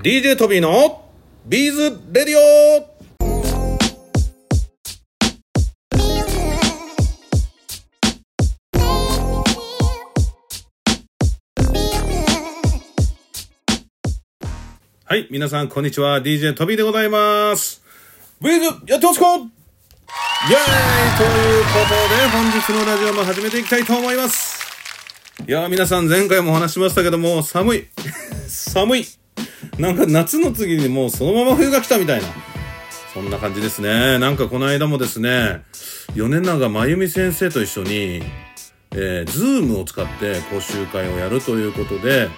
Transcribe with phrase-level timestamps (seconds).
[0.00, 1.04] DJ トビーの
[1.44, 2.98] ビーズレディオ
[15.04, 16.22] はい、皆さんこんにちは。
[16.22, 17.82] DJ トビーでございます。
[18.40, 19.26] ビーズやってますか？
[19.34, 19.48] イエーイ
[21.16, 24.60] ということで本日のラジオも始めていきたいと思います。
[25.44, 27.88] いやー皆さん前回もお話しましたけども寒い
[28.46, 29.06] 寒い
[29.78, 32.28] なんか夏の次にもうそのまま冬が来たみたいな。
[33.14, 34.18] そんな感じですね。
[34.18, 35.62] なんかこの間もですね
[36.14, 38.22] 米長真由美先生と一緒に
[38.92, 42.28] えー、ズームを使って講習会をやるということで、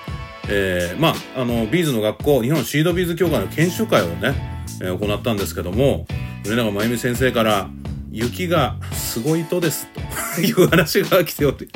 [0.48, 4.34] えーまあ、あの、ビーズの学校、日本シードビーズ協会の研修会をね、
[4.82, 6.06] えー行ったんですけども、
[6.44, 7.70] 米長真由美先生から、
[8.10, 9.86] 雪がすごいとです、
[10.34, 11.68] という話が来ており、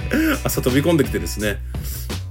[0.44, 1.58] 朝飛び込んできてですね、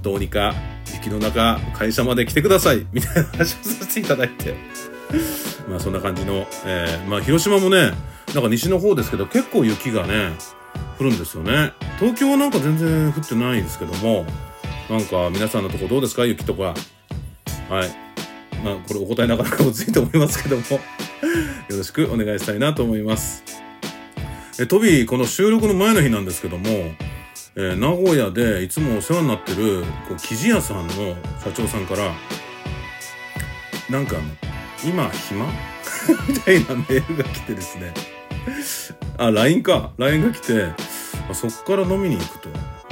[0.04, 0.54] どうにか
[0.92, 4.54] 雪の中、会社まで来てください、みたいな話をさせていただいて、
[5.68, 7.92] まあそんな感じの、えーまあ広島もね、
[8.34, 10.32] なんか西の方ですけど、結構雪がね、
[10.98, 11.72] 降るんですよね。
[11.98, 14.26] 東京はなんか全然降ってないですけども、
[14.90, 16.26] なんか皆さんのとこどうですか？
[16.26, 16.62] 雪とか。
[16.62, 17.88] はい。
[18.62, 20.62] まあこれお答えなかなか難しいと思いますけども、
[21.70, 23.42] よろしくお願いしたいなと思います。
[24.60, 26.92] え、トビー、この収録の前の日なんですけども、
[27.56, 30.92] えー名古屋でいつもお世話になってる、こう、生地屋さんの
[31.42, 32.12] 社長さんから、
[33.90, 34.16] なんか、
[34.84, 35.46] 今暇？
[36.28, 37.94] みたいなメールが来てですね。
[39.16, 39.92] あ、LINE か。
[39.98, 40.64] LINE が来て、
[41.30, 42.48] あそこから飲みに行くと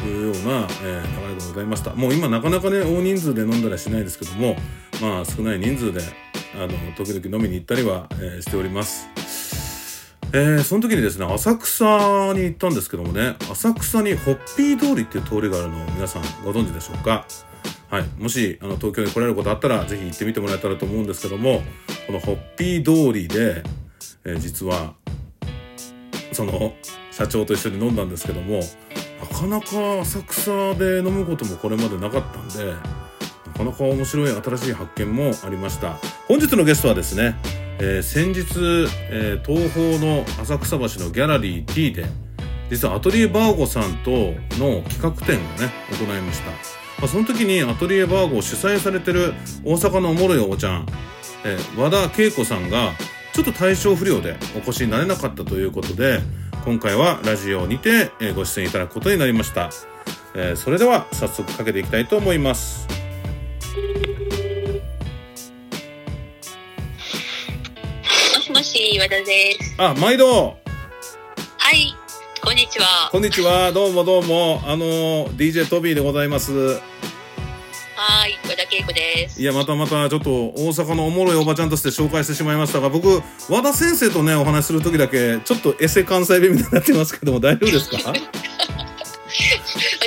[0.07, 1.95] いうような、えー流れでございました。
[1.95, 4.57] もう今なかなかね、大人数で飲んだりはしないですけども、
[5.01, 6.01] まあ少ない人数で、
[6.55, 9.09] あの、時々飲みに行ったりは、えーしております。
[10.35, 17.27] えーその時にですね、浅草に行ったんですけどもね、浅草にホッピー通りっていう通りがあるのを皆さんご存知でしょうか？
[17.91, 18.05] はい。
[18.17, 21.63] もし、あの、東京に来られることあったら、ぜひ行ってみてもらえたらと思うんですけども、
[22.07, 23.63] このホッピー通りで、
[24.25, 24.95] えー実は、
[26.33, 26.73] その、
[27.11, 28.61] 社長と一緒に飲んだんですけども、
[29.21, 35.99] なかなか浅草で飲むこともこれまでなかったんで、なかなか面白い新しい発見もありました。
[36.27, 37.37] 本日のゲストはですね、
[37.79, 38.41] えー先日、
[39.11, 42.05] えー東宝の浅草橋のギャラリー T で、
[42.71, 44.11] 実はアトリエバーゴさんと
[44.59, 46.51] の企画展をね、行いました。
[46.51, 46.57] ま
[47.05, 49.35] あ、その時にアトリエバーゴを主催されてる
[49.65, 50.87] 大阪のおもろいおばちゃん、
[51.45, 52.93] えー和田恵子さんが、
[53.33, 56.21] ちょっと体調不良でお越しになれなかったということで、
[56.65, 59.71] 今回はラジオにて、ご出演いただくことになりました。
[60.35, 62.87] えーそれでは早速かけていきたいと思います。
[68.83, 69.25] もしもし、和田で
[69.63, 69.75] す。
[69.79, 70.55] あ、毎度は
[71.71, 71.95] い、
[72.43, 73.09] こんにちは。
[73.13, 73.71] こんにちは。
[73.71, 74.61] どうもどうも。
[74.67, 76.53] あの、DJ トビーでございます。
[76.53, 79.41] はい、和田恵子です。
[79.41, 88.13] いや、またまた、ちょっと、大阪のおもろいおばちゃんとして紹介してしまいましたが、僕、和田先生とね、お話しするときだけ、ちょっとエセ関西弁みたいになってますけども、大丈夫ですか？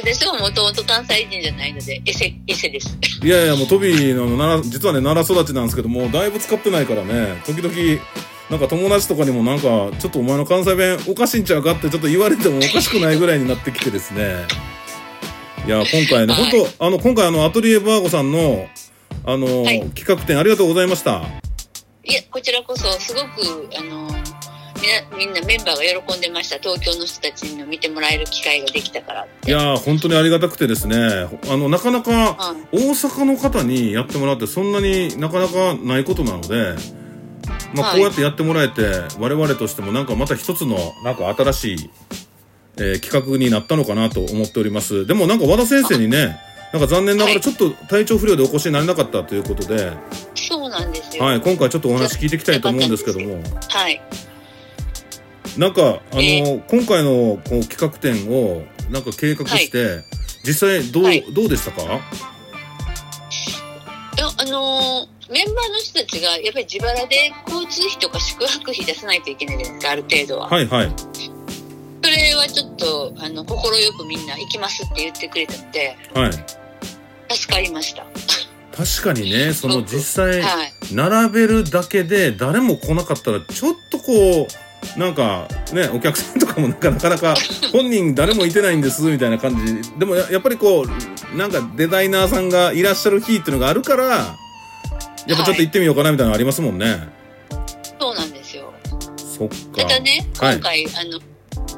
[0.03, 2.97] 私はもともと関西人じゃないので、エセ、エセです。
[3.23, 7.73] いやいや、もうトビーの奈良、実はね、奈良育ちなんですけども、だいぶ使ってないからね、時々、
[8.49, 14.35] なんか友達とかにもなんか、ちょっとお前の関西弁おかしいんちゃうかってちょっと言われても おかしくないぐらいになってきてですね。
[15.65, 18.67] いや、今回ね、はい本当あの、今回あの、アトリエバーゴさんの、
[19.25, 21.23] あの、はい企画展ありがとうございました。
[22.03, 24.07] いや、こちらこそ、すごく、あの、
[24.79, 26.59] みな、みんなメンバーが喜んでました。
[26.59, 29.25] 東京の人たちに見てもらえる機会ができたから。
[29.47, 30.97] いやー、本当にありがたくてですね、
[31.49, 36.75] あの、なかなか、はい大阪の方にやってもらってそんなになかなかないことなので、
[37.73, 37.95] まあ、はい。
[37.97, 41.89] こうやってやってもらえて、我々としてもなんかまた一つのなんか新しい、
[42.77, 45.05] えー企画になったのかなと思っております。
[45.05, 46.37] でもなんか和田先生にね
[46.73, 47.35] なんか残念ながはい。
[47.35, 49.93] らちょっと体調不良でお越しになれなかったということで、
[50.35, 51.23] そうなんですよ。
[51.23, 53.41] はい、今回ちょっとお話聞いていきたいと思うんですけども。
[53.69, 54.01] はい。
[55.57, 60.03] なんかあの、え今回のこう企画展をなんか計画して、
[60.43, 61.23] 実際どう、はい。
[61.33, 61.83] どうでしたか？
[61.83, 61.87] い
[64.19, 70.49] や、あのーメンバーの人たちが、やっぱり自腹で交通費とか宿泊費出さないといけないじゃないですか、ある程度は。
[70.49, 70.91] はいはい
[72.03, 76.31] それはちょっと、あの、心よくみんな行きますって言ってくれたので、はい
[77.33, 78.05] 助かりました。
[78.77, 80.73] 確かにね その実際はい。
[80.91, 84.47] 並べるだけで誰も来なかったらちょっとこ
[84.95, 87.35] うなんかねお客さんとかもなんかなかなか
[87.71, 90.85] 本人誰もいてないんですみたいな感じでもややっぱりこ
[91.33, 94.37] うなんかデザイナーさんがいらっしゃる日っていうのがあるから
[95.27, 97.07] やっぱちょっと行ってみようかなみたいなのありますもんね、
[97.99, 98.73] そうなんですよ。
[99.17, 99.81] そっか。
[99.81, 100.55] ただね、はい。
[100.55, 101.19] 今回、あの、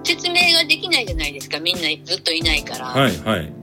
[0.03, 2.85] 説明ができないじゃないですか、みんなずっといないから。
[2.87, 3.53] はいはい。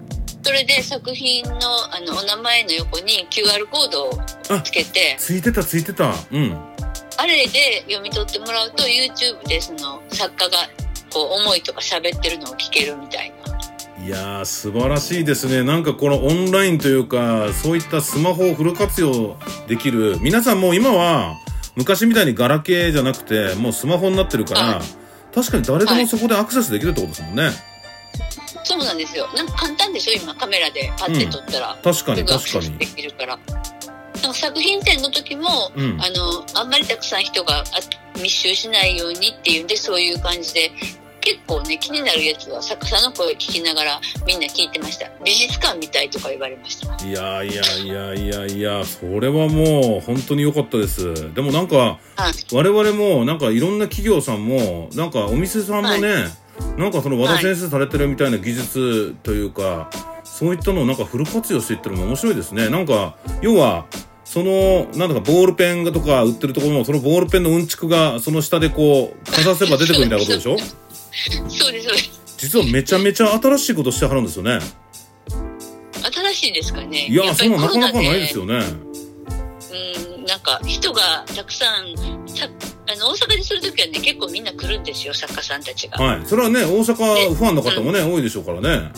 [0.42, 1.58] それで作品の
[1.94, 5.16] あのお名前の横に QR コードをつけて。
[5.18, 6.12] ついてたついてた。
[6.30, 6.58] うん。
[7.16, 10.58] あれで読み取ってもらうと YouTube でその作家が
[11.10, 13.43] こう思いとか喋ってるのを聞けるみたいな
[14.04, 15.62] いやー素晴らしいですね。
[15.62, 19.36] なんかこのオンラインというかそういったスマホをフル活用
[19.66, 20.18] できる。
[20.20, 21.36] 皆さんもう今は
[21.74, 25.34] 昔みたいにガラケーじゃなくてもうスマホになってるから、はい。
[25.34, 27.50] 確かに誰でもそこでアクセスできるってことですもんね、
[28.62, 29.26] そうなんですよ。
[29.34, 30.12] なんか簡単でしょ？
[30.22, 32.76] 今カメラでパッて撮ったら、確かに確かに。
[32.76, 33.38] できるから。
[34.34, 35.98] 作品展の時も、うん。
[36.00, 37.64] あのあんまりたくさん人があ
[38.20, 40.70] 密集しないようにっていうんでそういう感じで
[41.24, 45.10] 結構ね気になるやつは作家さんの声聞きながらみんな聞いてました。
[45.24, 47.04] 美術館みたいとか言われました。
[47.04, 51.34] いやいやいやいやいやそれはもう本当に良かったです。
[51.34, 51.98] でもなんかは
[52.30, 52.54] い。
[52.54, 56.26] 我々もなんかいろんな企業さんもなんかお店さんもね、
[56.76, 59.90] なんかその和田先生されてるみたいな技術というか、
[60.24, 62.68] そういったのをなんかフル活用していってるのも面白いですね。
[62.68, 63.86] なんか要は
[64.24, 70.56] そのなんだかボールペンとか売ってるところもそのボールペンのうんちくがその下でこうかざせば出てくるみたいなことでしょ？
[71.48, 72.36] そうですそうです。
[72.38, 74.58] 実はめちゃめちゃ新しいことしてはるんですよね。
[76.12, 77.06] 新しいですかね。
[77.06, 78.60] いやそんななかなかないですよね。
[79.72, 81.96] うんなんか人がたくさん
[82.26, 82.48] さ
[82.86, 86.02] あの大阪でする時はね結構みんな来るんですよ作家さんたちが。
[86.02, 86.26] はい。
[86.26, 88.90] それはね大阪ファンの方もね、多いでしょうからね。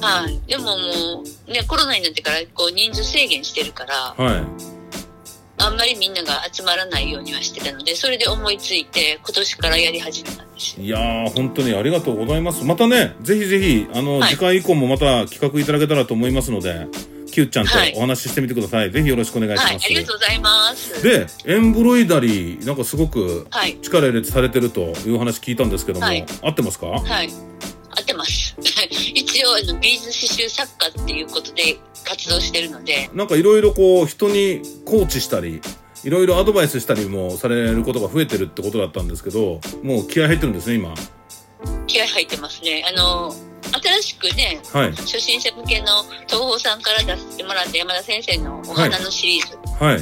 [0.00, 0.40] はい。
[0.46, 4.73] でももうねコロナになってからこう人数制限してるからはい
[5.64, 10.76] あんまりみんなが集まらないようにはしてたのでそれで思いついて今年からやり始めたんです。
[10.78, 12.64] よいやー、本当にありがとうございます。
[12.64, 16.86] またね、ぜひぜひ、あの、はい次回以降もまた企画いただけたらと思いますので、
[17.32, 17.92] キューちゃんとはい。
[17.96, 18.90] お話ししてみてください。
[18.90, 19.66] ぜひよろしくお願いします。
[19.66, 21.02] はいありがとうございます。
[21.02, 23.78] で、エンブロイダリー、なんかすごくはい。
[23.80, 26.24] 力入れてされてるという話聞いたんですけども、はい。
[26.42, 26.86] 合ってますか？
[26.88, 27.30] はい。
[27.96, 28.54] 合ってます。
[29.14, 35.60] 一応あのビーズ刺繍作家っていうことで活動してるのでなんかいろいろこう、人にコーチしたり、
[36.04, 40.94] いろいろアドバイスしたりもされることが増えてるってことだったんですけど、もう気合入ってるんですね、今。
[41.86, 43.32] 気合入ってますねあの
[43.72, 44.90] 新しくねはい。
[44.92, 50.00] 初心者向けの東宝さんから出してもらった山田先生のお花のシリーズ、はい。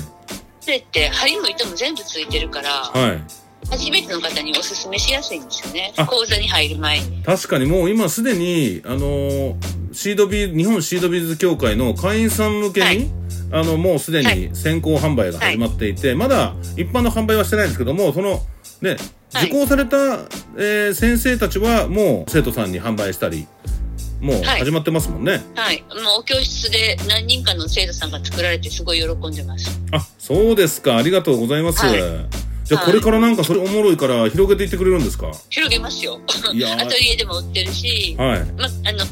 [0.61, 3.23] それって針も糸も全部ついてるからはい。
[3.71, 13.11] 初めての方におすすめしやすいんですよねあ講座に入る前に確かにもう今すでに、あのーシードビー日本シードビーズ協会の会員さん向けに、はい。
[13.53, 18.41] あのもうすではに先行販売が始まっていて、まだ一般の販売はしてないんですけどもその
[18.81, 18.97] ね
[19.33, 19.47] はい。
[19.47, 19.97] 受講された、
[20.57, 23.47] えー先生たちはもう生徒さんに販売したり
[24.21, 25.83] もうはい始まってますもんね、はい。
[25.83, 29.81] もうお教室で何人かの生徒さんが作られてすごい喜んでます。
[29.91, 30.97] あそうですか。
[30.97, 35.31] ありがとうございます、はいじゃあこれからなんかそれおもろいから広げていってくれるんですか？
[35.51, 36.19] 広げますよ。
[36.27, 38.41] アトリエでも売ってるし、はい。
[38.57, 39.05] ま、あの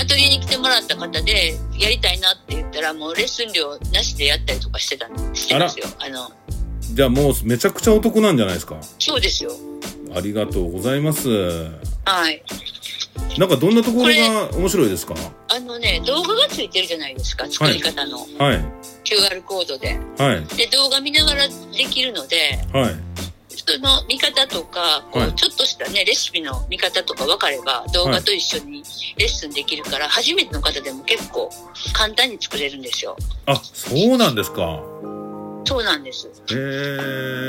[0.00, 5.86] アトリエに来てもらった方でやりたいなって言ったらもうレッスン料なしでやったりとかしてたしてますよ。
[5.98, 6.30] あの。
[6.80, 8.76] じゃあもうめちゃくちゃお得なんじゃないですか？
[9.00, 9.50] そうですよ。
[10.14, 11.28] ありがとうございます。
[12.04, 12.42] はい。
[13.38, 15.14] なんかどんなところが面白いですか？
[15.48, 18.64] あのね動画がついてるじゃないですか作り方の、はい、
[19.06, 19.98] QR コードで。
[20.18, 22.94] はい、で動画見ながらできるのではい。
[23.48, 25.34] その見方とかこう、はい。
[25.34, 28.82] ちょっとしたねレシピの見方とか分かれば動画と一緒に
[29.16, 31.50] レッスンできるから、初めての方でも結構
[31.92, 33.16] 簡単に作れるんですよ。
[33.46, 34.82] あ、そうなんですか。
[35.64, 36.30] そうなんです。
[36.50, 36.54] え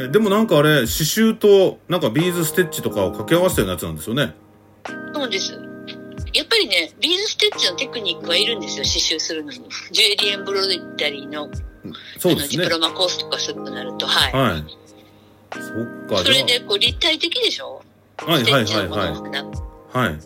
[0.08, 4.34] ー、でもなんかあれ、刺繍と、なんかビーズステッチとかを掛け合わせたようなやつなんですよね。
[5.14, 5.67] そうです
[6.38, 9.60] やっぱりねビーズステッチのテクニックはいるんですよ刺繍するのに
[9.92, 11.50] ジュエリーエンブロイダリーの
[12.20, 12.70] そうですねあのディプ。
[12.70, 14.64] ロマコースとかするとなるとはい、はい。
[15.52, 17.82] そっか、それじでこう立体的でしょ？
[18.18, 20.10] はいはいはいはい。
[20.10, 20.20] はい。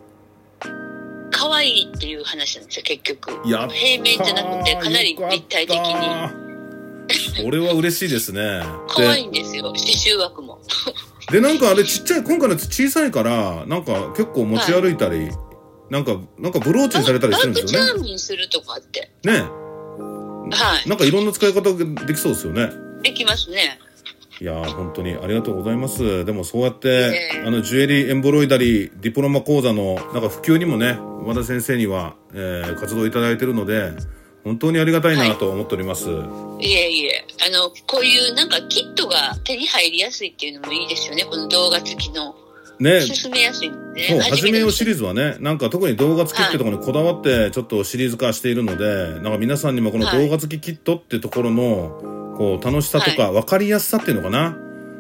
[1.32, 8.64] 可愛いっていう話なんですよ結局や平面じゃなくてかなり立体的によかったこれは嬉しいですね。
[8.90, 10.60] 可愛いんですよ刺繍枠も
[11.32, 15.32] で、で、なんかあれちっちゃい、今回のやつ小さいから、なんか結構持ち歩いたり、
[15.92, 17.92] なんか、なんかブローチにされたりしてるんですよね。
[17.92, 19.42] バームにするとかってね。
[20.54, 22.70] はいなんかいろんな使い方ができそうですよね。
[23.04, 23.80] できますね
[24.40, 26.24] いやー本当にありがとうございます。
[26.26, 26.88] でもそうやって、
[27.34, 33.92] ええあの、ジュエリーエンブロイダリー、ディプロマ講座の、なんか普及にもね、和田先生には、えー活動いただいてるので、
[34.44, 36.08] 本当にありがたいなと思っております。
[36.10, 42.36] いえいえあのこういうなんかキットが手に入りやすいっていうのもいいですよねこの動画付きの
[42.82, 54.58] ね、進めやすいんで、そう、はじめよシリーズズはね、なんか特に動画付きってところにこだわって、ちょっとシリーズ化しているので、なんか皆さんにもこの動画付きキットってところの、こう、楽しさとか分かりやすさっていうのかな？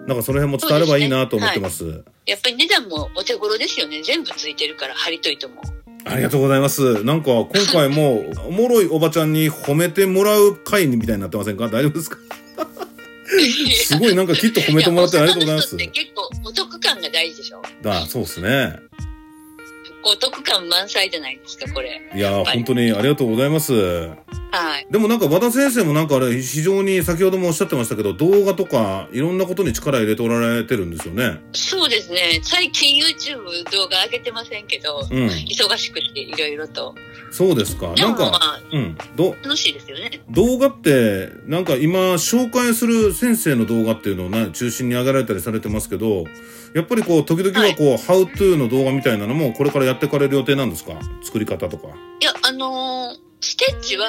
[0.08, 2.04] なんかその辺も伝わればいいなと思ってます。
[2.26, 4.02] やっぱり値段もお手頃ですよね。
[4.04, 5.62] 全部ついてるから針と糸も。
[6.06, 7.04] ありがとうございます。
[7.04, 11.68] なんか、今回も、 おもろいおばちゃんに褒めてもらう回みたいになってませんか？
[11.68, 12.18] 大丈夫ですか？
[13.86, 15.78] すごいなんかきっと褒めてもらってありがとうございます。
[15.78, 16.71] 結構お得感が大事
[17.41, 18.75] でしょああ、そうですね。
[20.03, 22.01] お得感満載じゃないですか、これ。
[22.15, 23.74] いや本当にありがとうございます。
[23.74, 24.88] はい。
[24.91, 31.39] でもなんか和田先生もなんかあれ、非常に先ほどもおっしゃってましたけど、動画とかいろんなことに力入れておられてるんですよね。
[31.53, 32.41] そうですね。
[32.43, 35.27] 最近 YouTube 動画上げてませんけど、うん。
[35.27, 36.96] 忙しくていろいろと。
[37.31, 37.93] そうですか。
[37.96, 38.98] なんか、あ、うん。
[39.15, 40.22] ど、楽しいですよね。
[40.29, 46.25] 動画って、なんか今紹介する先生の動画っていうのをね、中心に上げられたりされてますけど、
[46.74, 50.93] やっぱりこう、時々はこう、How to の動画みたいなのもこれからやっていかれる予定なんですか？
[51.24, 51.88] 作り方とか。
[51.88, 54.07] いや、あのーステッチは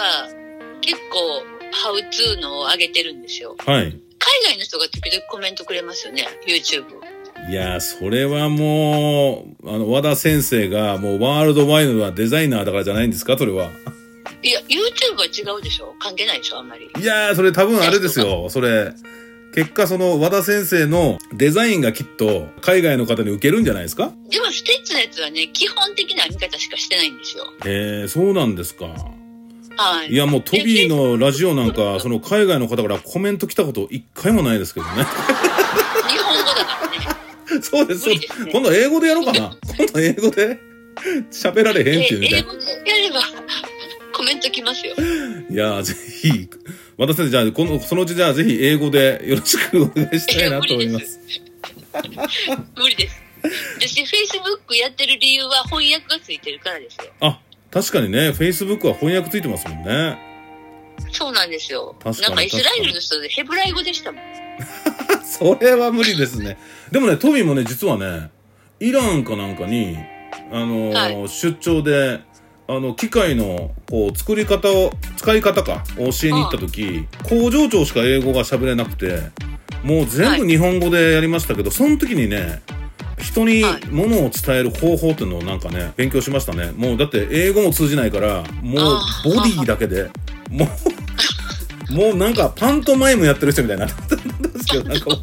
[0.80, 3.56] 結構、ハウツーのを上げてるんですよ。
[3.58, 3.84] はい。
[3.84, 4.00] 海
[4.44, 6.84] 外の人が時々コメントくれますよね、YouTube。
[7.50, 13.38] いやー、それはもう、あの、和田先生がもうワールドワイドなデザイナーだからじゃないんですか？
[13.38, 13.70] それは。
[14.42, 15.94] いや、YouTube は違うでしょ？
[15.98, 16.90] 関係ないでしょあんまり。
[17.00, 18.48] いやー、それ多分あれですよ。
[18.50, 18.92] それ。
[19.54, 24.12] 結果その和田先生のデザインがきっと海外の方に受けるんじゃないですか？
[24.30, 27.44] でも、ステッチのやつはね、基本的な編み方しかしてないんですよ。
[27.66, 28.87] へえ、そうなんですか。
[29.76, 30.12] はい。
[30.12, 34.92] いやもうトビーのラジオなんか、その海外の方からコメント来たこと一回もないですけどね。
[34.92, 36.88] 日本語だか
[37.49, 37.61] らね。
[37.62, 39.56] そうです、そうです今度英語でやろうかな。
[39.76, 40.59] 今度英語で？
[41.30, 42.49] 喋られへんっていうみたいな。
[42.49, 43.21] え英語でやれば、
[44.14, 44.94] コメント来ますよ。
[45.50, 46.49] いやー、ぜひ、
[47.02, 51.18] 和田先生、じゃあ、この、そのうちじゃあぜひ英語でよろしくお願いしたいなと思います。
[52.76, 53.21] 無理です。
[53.80, 56.94] 私、Facebook やってる理由は翻訳がついてるからです。
[56.99, 57.12] よ。
[57.18, 57.40] あ、
[57.73, 59.66] 確かにね、Facebook は翻訳ついてます。
[59.68, 60.16] もんね。
[61.11, 61.73] そうなんです。
[61.73, 61.97] よ。
[62.00, 64.23] 確かになんかイスラエルの人でヘブライ語でしたもん。
[65.25, 66.38] それは無理です。
[66.38, 66.56] ね。
[66.92, 68.30] でもね、トビーもね、実はね、
[68.78, 69.99] イランかなんかに、
[70.52, 72.21] あのーは出張で、
[72.69, 79.21] あの、機械の、こう、作り方を、使い方か、を教えに行った時、工場長しか英語が喋れなくて、
[79.83, 82.62] もう全部日本語でやりましたけど、その時にね、
[83.19, 83.87] 人にはい。
[83.87, 86.73] 物を伝える方法っていうのをなんかね、勉強しましたね。
[86.76, 88.83] もうだって英語も通じないから、もう
[89.25, 90.11] ボディだけで、
[90.50, 90.66] も
[91.90, 95.23] う、もうなんかパントマイムやってる人みたいになってたんですけど、 なんかもう、も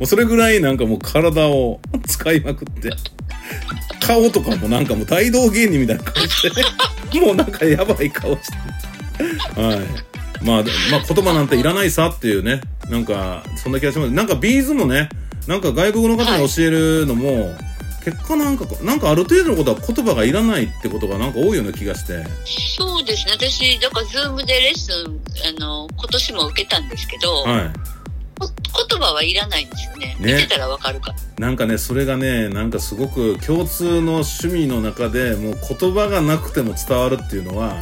[0.00, 2.90] うそれぐらいなんかもう体を使いまくって、
[4.06, 6.42] 顔とかもなんかもう大道芸人みたいな顔し
[7.12, 8.50] て、もうなんかやばい顔し
[9.54, 9.60] て。
[9.60, 10.44] はい。
[10.44, 14.10] まあ、でまあ言葉なんていらないさっていうね、なんかそんな気がします。
[14.10, 15.08] なんかビーズもね、
[15.46, 17.54] なんか外国の方に教えるのも、
[18.04, 22.22] 結果なんか、なんかある程度のことは言葉がいらないってことがなんか多いような気がして。
[22.76, 23.32] そうですね。
[23.32, 25.20] 私、だから、ズームでレッスン、
[25.56, 27.70] あの、今年も受けたんですけど、はい。
[28.74, 30.16] こ言葉はいらないんですよね。
[30.18, 31.16] ね見てたらわかるから。
[31.38, 37.76] なんかね、それがね、なんかすごく共通の趣味の中でもう言葉がなくても伝わるっていうのは、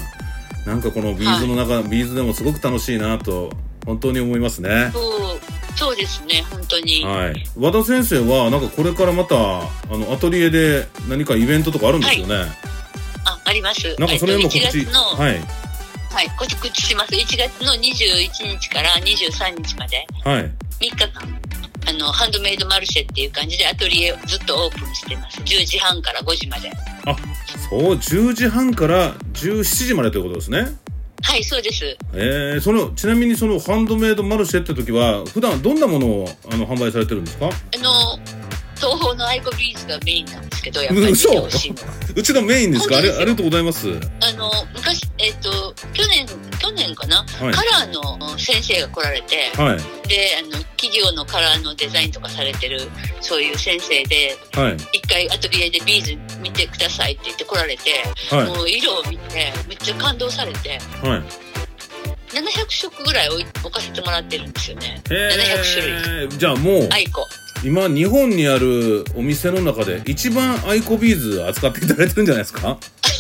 [0.67, 3.51] なんかこのビーズの中、ビーズでもすごく楽しいなと、
[3.85, 4.91] 本当に思いますね。
[4.93, 5.01] そ
[5.35, 5.41] う、
[5.77, 6.45] そうですね。
[6.51, 7.05] 本当に。
[7.05, 7.45] はい。
[7.59, 12.45] 和田先生は、なんかこれからまた、あの、アトリエで何かイベントとかあるんですよね？
[13.25, 13.97] あ、あります。
[13.99, 14.79] なんかそれもえっと告知。
[14.79, 15.41] 1月の、はい。
[16.13, 17.13] はい、告知します。
[17.15, 20.51] 1月の21日から23日まで、はい。
[20.83, 21.09] 3日間、
[21.89, 25.41] あの、ハンドメイドマルシェっていう感じでアトリエをずっとオープンしてます。
[25.43, 26.71] 10時半から5時まで。
[27.71, 30.67] そう、10時半から17時までということですね。
[31.25, 31.97] はい、そうです。
[32.15, 37.47] えー、その、ちなみにそのハンドメイドマルシェって時は、普段どんなものをあの販売されてるんですか？
[37.47, 38.19] あの、
[38.75, 41.07] トーホーのアイコビーズがメインなんですけど、やっぱり。
[42.17, 42.97] うちのメインですか？
[42.97, 43.89] ありがとうございます？
[44.21, 44.51] あの、
[47.51, 50.09] カラーの先生が来られて、はい。
[50.09, 52.81] で、あの、企業のカラーのデザインとかされてる、
[53.21, 54.77] そういう先生で、はい。
[54.93, 57.91] 一回アトリエでビーズ見てくださいって言って来られて、
[58.35, 58.47] はい。
[58.47, 61.23] もう色を見て、めっちゃ感動されて、はい。
[62.33, 65.03] 700色ぐらい置かせてもらってるんですよね。
[65.11, 66.25] へ700種類。
[66.25, 66.29] え。
[66.39, 67.27] じゃあもう、アイコ。
[67.65, 72.77] 今日本にあるお店の中で一番アイコビーズ扱っていただいてるんじゃないですか？
[73.03, 73.12] で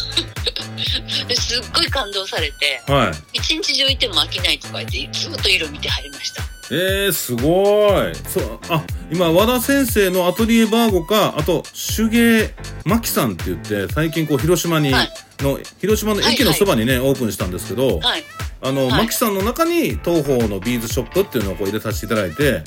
[1.52, 3.38] すっごい感動されて、はい。
[3.38, 6.42] 一日中いても飽きないとか言って、ずっと色見てはりました。
[6.70, 8.14] えー、すごい。
[8.26, 8.82] そう、あ、
[9.12, 11.62] 今、和田先生のアトリエバーゴか、あと、
[11.96, 12.54] 手芸
[12.86, 18.24] マキさんって言って、最近こう、広島に、はいの、広島の駅のそばにね、オープンしたんですけど、はい。
[18.62, 22.62] あの、はいマキさんの中にトーホーのビーズショップっていうのをこう入れさせていただいて、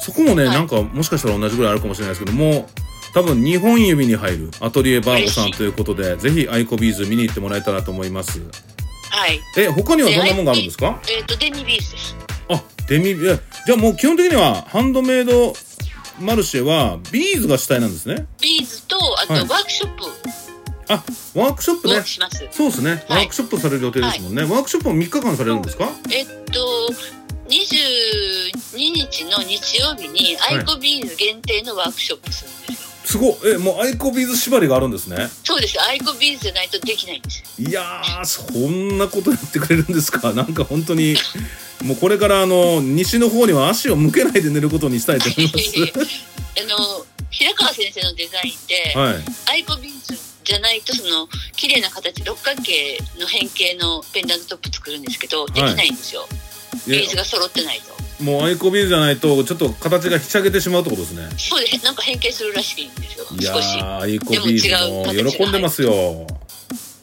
[0.00, 2.68] そこもね、はいなんかもしかしたら同じぐらいあるかもしれないですけども、
[3.18, 8.40] 多分2本指に入るアトリエバーゴさんということで、ぜひアイコビーズ見に行ってもらえたらと思います。
[9.10, 9.40] はい。
[9.56, 11.00] え、他にはどんなもんがあるんですか？
[11.08, 12.16] えっ、と、デミビーズです。
[12.48, 13.14] あ、デミ、え
[13.66, 15.52] じゃあもう基本的にはハンドメイド
[16.20, 18.28] マルシェはビーズが主体なんですね。
[18.40, 20.04] ビーズと、あとはいワークショップ
[20.90, 22.02] あ、ワークショップねを。
[22.04, 22.46] します。
[22.52, 22.90] そうですね。
[22.90, 24.42] はいワークショップされる予定ですもんね。
[24.42, 25.88] ワークショップも3日間されるんですか？
[26.12, 26.92] えっと、
[27.48, 32.77] 22日の日曜日にアイコビーズ限定のワークショップするんですよ。
[33.08, 33.36] すごい。
[33.54, 35.30] え、もうアイコビーズ縛りがあるんですね。
[35.42, 35.80] そうです。
[35.80, 37.66] アイコビーズじゃないとできないんですよ。
[37.66, 40.32] いやー、そんなことやってくれるんですか。
[40.36, 41.16] なんか本当に、
[41.84, 45.52] もうこれからあの、西の方には足を向けないで寝ることにしたいと思いま
[46.60, 48.98] あの、平川先生のデザインって、す。
[48.98, 49.24] はい。
[49.46, 56.26] アイコビーズじゃないとその綺麗な形六角形の変形のペンダントトップ作るんですけどできないんですよ、
[56.86, 61.28] いやビーズが揃ってないともうアイコビーズじゃないと、ちょっと形がひしゃげてしまうってことですね。
[61.38, 65.92] そうですなんか変形するらしいんですよいやー、アイコビーズも喜んでますよ。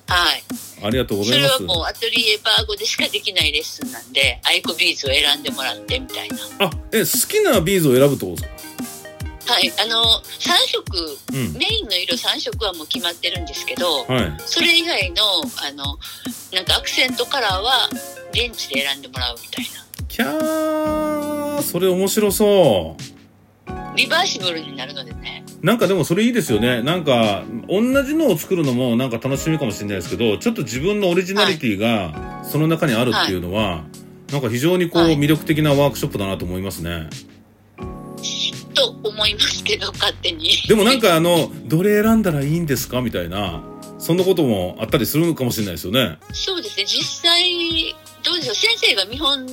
[0.07, 0.43] はい
[0.83, 1.59] ありがとうございます。
[1.61, 9.03] これはもうアトリエバーゴでしかできないレッスンなんでアイコビーズを選んでもらってみたいなあ、え、好きなビーズを選ぶってことです
[9.47, 9.53] か？
[9.53, 11.53] はいあの3色うん。
[11.53, 14.33] メインの色3色はもう決まってるんですけどはい。
[14.39, 15.23] それ以外の
[15.63, 15.97] あの
[16.53, 17.89] なんかアクセントカラーは
[18.31, 23.97] 現地で選んでもらうみたいなキャー、それ面白そう。
[23.97, 26.81] リバーシブルになるのでねなんかでもそれいいですよね。
[26.81, 33.83] なんか、同じのを作るのもなんか楽しみかもしれないですけど、ちょっと自分のオリジナリティがその中にあるっていうのは、
[34.31, 37.09] なんか非常にこうはい魅力的なワークショップだなと思いますね。
[38.73, 43.61] と思いますけど勝手にでもなんかあの、どれ選んだらいいんですかみたいな、
[43.97, 46.19] そんなこともあったりするのかもしれないですよね。
[46.31, 47.93] そうですね実際
[48.25, 49.45] どうでしょう先生が見本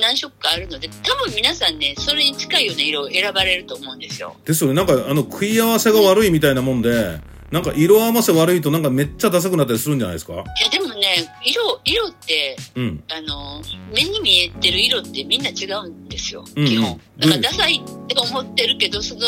[0.00, 4.36] 何色かあるので多分皆さんねそれに近いような色を選ばれると思うんですよ。
[4.44, 4.76] ですよね。
[4.76, 10.34] なんかあの、食い合わせが悪いみたいなもんで、なんか色合わせ悪いとなんかめっちゃダサくなったりするんじゃないですか？
[10.34, 13.02] いやでもね色色ってうん。
[13.10, 13.62] あの
[13.94, 16.68] 目に見えてる色ってみんな違うんですようんうん。
[16.68, 17.00] 基本。
[17.18, 19.22] だからダサいって思ってるけどその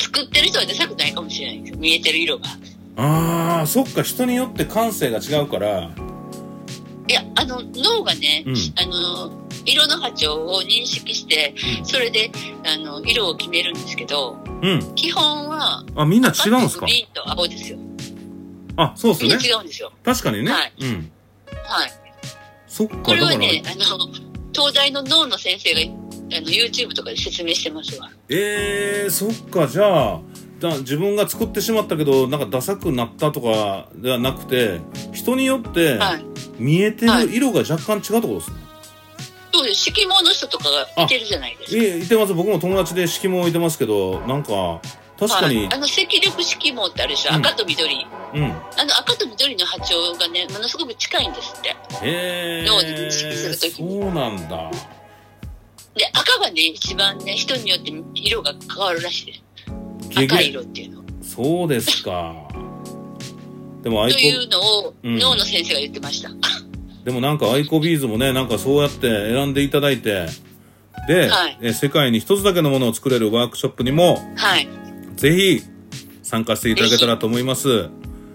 [0.00, 1.78] 作ってる人はダサくないかもしれないんですよ。
[1.78, 2.46] 見えてる色が。
[2.98, 5.90] ああ、そっか、人によって感性が違うから、
[7.08, 8.56] いやあの脳がね、うん。
[8.76, 11.84] あの色の波長を認識してうん。
[11.84, 12.30] それで
[12.64, 14.94] あの色を決めるんですけどうん。
[14.94, 16.86] 基本はあ、みんな違うんですか？
[17.12, 17.78] と青ですよ。
[18.76, 19.44] あ、そうですみんねな。
[19.44, 19.92] 違うんですよ。
[20.04, 20.50] 確かにね。
[20.52, 20.72] はい。
[20.80, 21.10] うん。
[21.64, 21.92] はい。
[22.66, 23.84] そっか、これはねあの
[24.52, 28.10] 東大の脳の先生があの YouTube とかで説明してますわ。
[28.28, 30.20] えー、そっか、じゃあ、
[30.60, 34.80] だ自分が作ってしまったけど、なんかダサくなったとかではなくて、
[35.12, 36.24] 人によってはい。
[36.58, 37.28] 見えてはい。
[37.28, 38.56] る色が若干違うってことですね。
[39.56, 41.82] そうです色盲の人とかがいてるじゃないですか。
[41.82, 42.34] え、いてます。
[42.34, 44.82] 僕も友達で色もいてますけど、なんか、
[45.18, 47.46] 確かに、はい、あの赤緑色盲ってあるでしょ、うん。
[47.46, 48.06] 赤と緑。
[48.34, 48.44] うん。
[48.44, 51.74] あの赤と緑の波長がねものすごく近いんですって。
[52.02, 54.02] え脳で認識するー、時に。
[54.02, 54.70] そうなんだ。
[55.94, 59.42] で赤がね一番ね人によって色が変わるらしいです。
[60.24, 61.02] 赤い色っていうの。
[61.22, 62.34] そうですか。
[63.82, 65.18] でもアイコ、というのをうん。
[65.18, 66.28] 脳の先生が言ってました、
[67.06, 70.26] でもなんかアイコビーズもね、なんかそうやって選んでいただいて、
[71.06, 71.58] で、はい。
[71.62, 74.68] え世界に一つだけのものを作れるワークショップにも、はい。
[75.14, 75.62] ぜひ
[76.24, 77.90] 参加していただけたらと思います。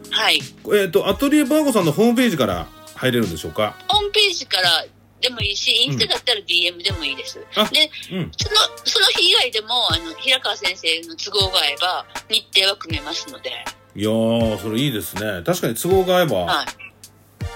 [0.09, 0.39] はい。
[0.73, 3.75] えっ、と、アトリエバーゴさんのホームページから入れるんでしょうか？
[3.89, 4.85] ホームページから
[5.19, 8.31] でもいいしインスタだったら DM でもいいです、あでうん。
[8.37, 8.55] その
[8.85, 13.49] その日以外でもあの平川先生の都合が合えば日程は組めますので。
[13.97, 15.43] いやー、それいいですね。
[15.45, 16.65] 確かに都合が合えば、はい。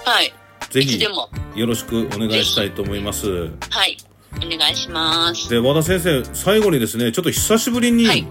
[0.04, 3.50] はいぜひよろしくお願いしたいと思います。
[3.70, 3.96] はい。
[4.36, 5.48] お願いします。
[5.48, 8.26] で、和田先生、最後にですね、ちょっと久しぶりに、はい。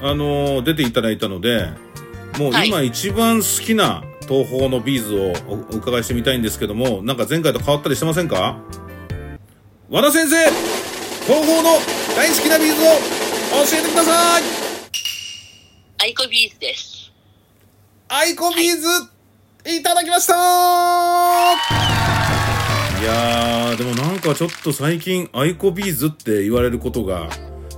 [0.00, 1.70] あのー出ていただいたので、
[2.38, 2.68] もうはい。
[2.68, 8.58] 今一番好きなトーホーのビーズをおお伺いしてみたいんですけども、なんか前回と変わったりしてませんか？
[9.90, 10.36] 和田先生
[11.26, 11.78] トーホーの
[12.14, 14.42] 大好きなビーズを教えてください。
[16.00, 17.10] アイコビーズです。
[18.08, 19.08] アイコビーズ、い、
[19.82, 20.34] ただきました。
[23.00, 27.28] いやー、でもなんかちょっと最近アイコビーズって言われることが、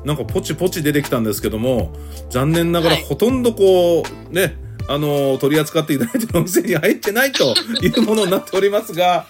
[0.05, 1.93] なんかポチポチ出てきたんですけども、
[2.31, 3.05] 残念ながらはい。
[3.05, 4.57] ほとんどこう、ね、
[4.89, 9.27] あのー取り扱っていただいてるお店に入ってないと いうものになっておりますが、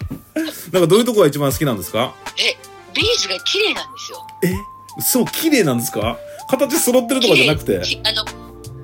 [0.71, 2.13] なんかどういうとこが一番好きなんですか？
[2.37, 2.55] え
[2.93, 4.27] ビーズが綺麗なんですよ。
[4.43, 5.01] え？
[5.01, 6.17] そう、綺麗なんですか？
[6.49, 7.79] 形揃ってるとかじゃなくて？
[7.83, 8.25] きあの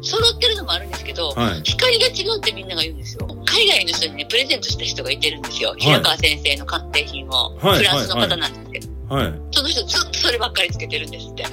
[0.02, 1.62] 揃ってるのもあるんですけど、はい。
[1.64, 3.07] 光が違うってみんなが言うんですよ
[3.58, 9.34] 海外の人にねプレゼントした人がいてるんですよ、平川先生の鑑定品を、はいフランスの方なんですけど、はい。
[9.52, 11.44] その人ずっとそればっかりつけてるんですって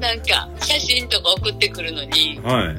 [0.00, 2.76] なんか写真とか送ってくるのにはい。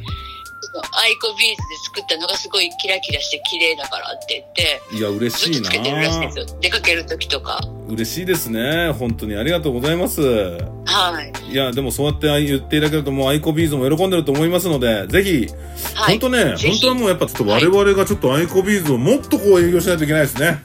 [0.92, 6.46] アイコビーズで作ったのがすごいキラキラして綺麗だからって言って、いや、嬉しいなずっとつけてるらしいですよ。
[6.60, 7.62] 出かける時とか。
[7.88, 8.91] 嬉しいですね。
[8.91, 10.21] 本当にありがとうございます。
[10.21, 11.52] はい。
[11.52, 15.48] いや、でもそうやって言っていただけるともうアイコビーズも喜んでると思いますので、ぜひ、
[15.93, 16.19] はい。
[16.19, 20.63] 本当ね、本当はもうやっぱちょっと我々がちょっとアイコビーズをもっとこう営業しないといけないですね。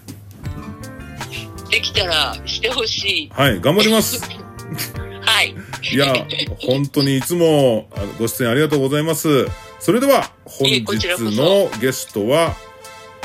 [1.71, 3.31] できたらしてほしい。
[3.33, 4.21] はい、頑張ります。
[5.21, 5.55] はい。
[5.93, 6.15] いや、
[6.61, 9.47] 本当にいつもご出演ありがとうございます。
[9.79, 12.57] それでは、本日のゲストは、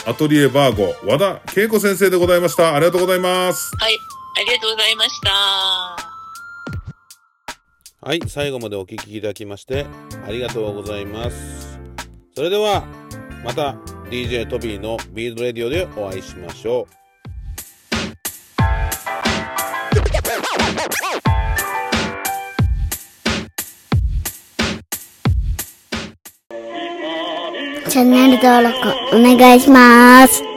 [0.07, 2.75] アトリエバーゴ、和田恵子先生でございました。
[2.75, 3.75] ありがとうございます。
[3.77, 3.97] はい。
[4.37, 5.31] ありがとうございました。
[8.01, 9.87] はい、最後までお聞きいただきまして、
[10.27, 11.79] ありがとうございます。
[12.35, 12.83] それでは、
[13.43, 13.71] また
[14.11, 17.04] DJ トビーのビーズレディオでお会いしましょう。
[27.95, 30.54] チャンネル登録お願いします。